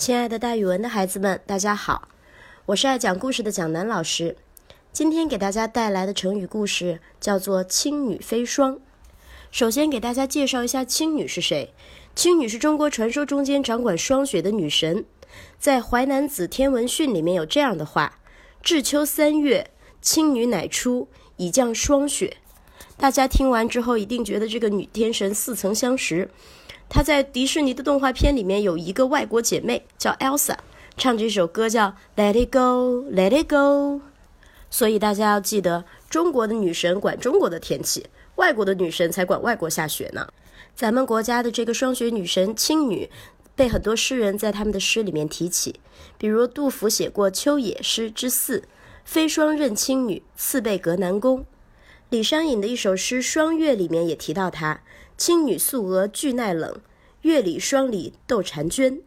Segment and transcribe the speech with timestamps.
[0.00, 2.08] 亲爱的，大语文的孩子们，大家好，
[2.64, 4.34] 我是爱讲故事的蒋楠老师。
[4.94, 8.80] 今天给大家带来的成语故事叫做“青女飞霜”。
[9.52, 11.74] 首先给大家介绍一下青女是谁。
[12.14, 15.04] 青女是中国传说中间掌管霜雪的女神。
[15.58, 18.20] 在《淮南子·天文训》里面有这样的话
[18.64, 19.70] ：“至秋三月，
[20.00, 22.38] 青女乃出，以降霜雪。”
[23.00, 26.28] 大家听完之后一定觉得这个女天神似曾相识。
[26.86, 30.56] 她在迪士尼的动画片里面有一个外国姐妹叫 Elsa，
[30.98, 34.02] 唱这首歌叫 Let It Go, Let It Go。
[34.68, 38.04] 所以大家要记得，中国的女神管中国的天气，
[38.34, 40.28] 外国的女神才管外国下雪呢。
[40.74, 43.08] 咱们国家的这个霜雪女神青女，
[43.56, 45.80] 被很多诗人在他们的诗里面提起，
[46.18, 48.58] 比如杜甫写过《秋野诗之四》，
[49.06, 51.46] 飞霜任青女，次被隔南宫。
[52.10, 54.80] 李商隐的一首诗《霜月》里面也提到她。
[55.16, 56.80] 青女素娥惧耐冷，
[57.22, 59.00] 月里霜里斗婵娟。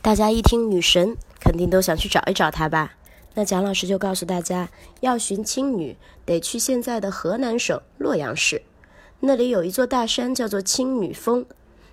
[0.00, 2.94] 大家一听女神，肯定都想去找一找她吧？
[3.34, 8.62] 那蒋老师就告诉大家，要寻青女，得去现在的河南省洛阳市。
[9.20, 11.44] 那里有一座大山，叫做青女峰，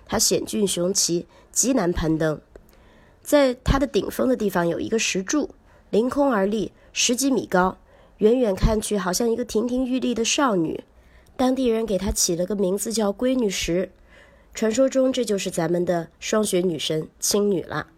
[0.06, 2.40] 它险峻雄奇，极难攀登。
[3.22, 5.50] 在它的顶峰的地方有一个石柱，
[5.90, 7.76] 凌空而立，十几米高，
[8.22, 10.84] 远远看去好像一个亭亭玉立的少女。
[11.36, 13.90] 当地人给她起了个名字叫闺女石，
[14.54, 17.88] 传说中这就是咱们的霜雪女神青女了。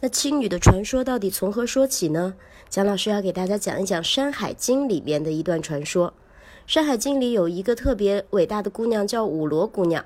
[0.00, 2.34] 那青女的传说到底从何说起呢？
[2.68, 6.08] 蒋老师要给大家讲一讲《山海经》里面的一段传说。
[6.66, 10.04] 《山海经》里有一个特别伟大的姑娘叫五罗姑娘，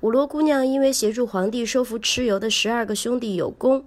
[0.00, 3.84] 五罗姑娘因为协助皇帝收服蚩尤的十二个兄弟有功，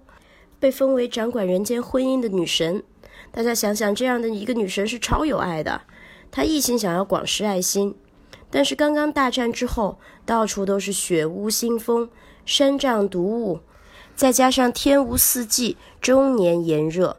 [0.58, 2.82] 被封为掌管人间婚姻的女神。
[3.30, 5.82] 大家想想，这样的一个女神是超有爱的，
[6.32, 7.96] 她一心想要广施爱心。
[8.50, 12.10] 但是刚刚大战之后，到处都是雪屋腥风，
[12.46, 13.62] 山瘴毒雾，
[14.16, 17.18] 再加上天无四季，终年炎热，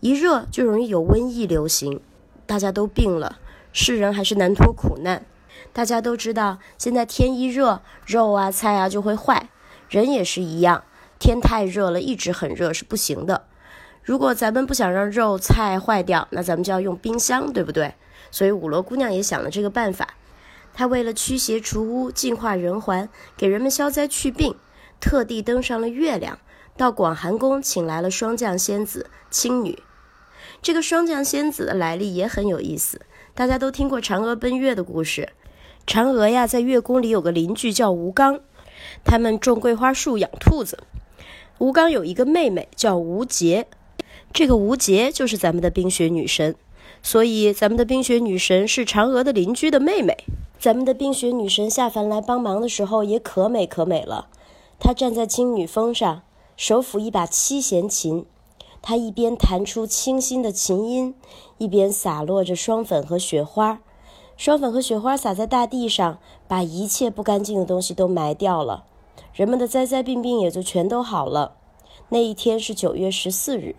[0.00, 2.00] 一热就容易有瘟疫流行，
[2.46, 3.38] 大家都病了，
[3.72, 5.24] 世人还是难脱苦难。
[5.72, 9.50] 大家都知道，现在天一热，肉啊菜啊就会坏，
[9.88, 10.82] 人也是一样，
[11.20, 13.44] 天太热了，一直很热是不行的。
[14.02, 17.94] 如果咱们不想让肉菜坏掉，那咱们就要用冰箱，对不对？
[18.30, 20.14] 所以五罗姑娘也想了这个办法。
[20.74, 24.56] 她为了驱邪除污、净化人寰，给人们消灾去病，
[25.00, 26.38] 特地登上了月亮，
[26.76, 29.78] 到广寒宫请来了霜降仙子青女。
[30.60, 33.02] 这个霜降仙子的来历也很有意思，
[33.34, 35.28] 大家都听过嫦娥奔月的故事。
[35.86, 38.40] 嫦娥呀，在月宫里有个邻居叫吴刚，
[39.04, 40.78] 他们种桂花树、养兔子。
[41.58, 43.66] 吴刚有一个妹妹叫吴洁，
[44.32, 46.54] 这个吴洁就是咱们的冰雪女神，
[47.02, 50.24] 所以咱们的冰雪女神是嫦娥的邻居的妹妹。
[50.58, 54.28] 咱们的冰雪女神下凡来帮忙的时候也可美可美了。
[54.80, 56.22] 她站在青女峰上，
[56.56, 58.24] 手抚一把七弦琴，
[58.80, 61.14] 她一边弹出清新的琴音，
[61.58, 63.80] 一边洒落着霜粉和雪花。
[64.38, 68.84] 霜粉和雪花洒在大地上，把一切不干净的东西都埋掉了，
[69.34, 71.56] 人们的灾灾病病也就全都好了。
[72.08, 73.76] 那一天是九月十四日，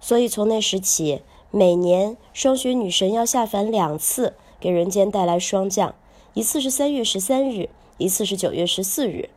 [0.00, 5.94] 所以从那时起，每年霜雪女神要下凡两次，给人间带来霜降。
[6.34, 7.68] 一次是三月十三日，
[7.98, 9.28] 一次是九月十四日，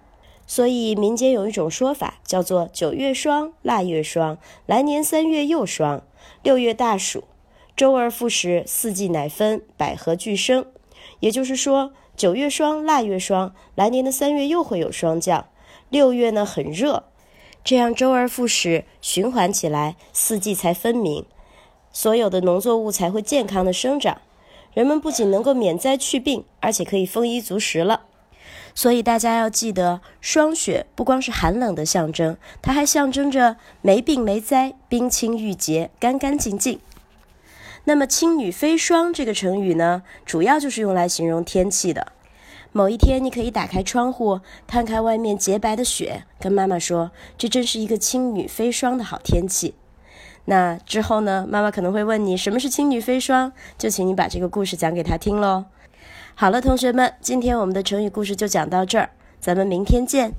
[0.45, 6.03] 所以民间有一种说法，叫做“九月霜，腊月霜，来年三月又霜，
[6.43, 7.23] 六月大暑，
[7.75, 10.65] 周而复始，四季乃分，百合俱生”。
[11.19, 15.47] 也就是说，九月霜，腊月霜，来年的三月又会有霜降，
[15.89, 17.05] 六月呢很热，
[17.63, 21.25] 这样周而复始，循环起来，四季才分明，
[21.93, 24.19] 所有的农作物才会健康的生长。
[24.73, 28.01] 人们不仅能够免灾去病，而且可以丰衣足食了。
[28.75, 36.79] 所以大家要记得，霜雪不光是寒冷的象征，它还象征着没病没灾、冰清玉洁、干干净净。
[37.85, 42.11] 那么“青女飞霜”这个成语呢，主要就是用来形容天气的。
[42.75, 49.75] 某一天，你可以打开窗户，看看外面洁白的雪，跟妈妈说：“这真是一个青女飞霜的好天气。”
[50.45, 51.47] 那之后呢？
[51.47, 55.65] 妈妈可能会问你什么是青女飞霜，就请你把这个故事讲给她听喽。
[56.33, 60.33] 好了，同学们，今天我们的成语故事就讲到这儿，咱们明天见。